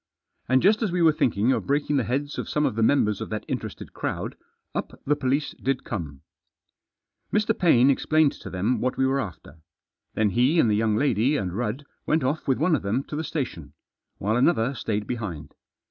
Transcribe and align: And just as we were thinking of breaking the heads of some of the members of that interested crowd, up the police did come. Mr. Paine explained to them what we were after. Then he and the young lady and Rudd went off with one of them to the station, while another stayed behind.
And 0.49 0.63
just 0.63 0.81
as 0.81 0.91
we 0.91 1.03
were 1.03 1.11
thinking 1.11 1.51
of 1.51 1.67
breaking 1.67 1.97
the 1.97 2.03
heads 2.05 2.39
of 2.39 2.49
some 2.49 2.65
of 2.65 2.73
the 2.73 2.81
members 2.81 3.21
of 3.21 3.29
that 3.29 3.45
interested 3.47 3.93
crowd, 3.93 4.35
up 4.73 4.99
the 5.05 5.15
police 5.15 5.51
did 5.61 5.83
come. 5.83 6.21
Mr. 7.31 7.55
Paine 7.55 7.91
explained 7.91 8.31
to 8.31 8.49
them 8.49 8.81
what 8.81 8.97
we 8.97 9.05
were 9.05 9.19
after. 9.19 9.59
Then 10.15 10.31
he 10.31 10.59
and 10.59 10.71
the 10.71 10.75
young 10.75 10.95
lady 10.95 11.37
and 11.37 11.53
Rudd 11.53 11.85
went 12.07 12.23
off 12.23 12.47
with 12.47 12.57
one 12.57 12.75
of 12.75 12.81
them 12.81 13.03
to 13.09 13.15
the 13.15 13.23
station, 13.23 13.73
while 14.17 14.35
another 14.37 14.73
stayed 14.73 15.05
behind. 15.05 15.53